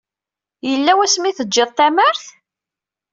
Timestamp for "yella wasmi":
0.69-1.31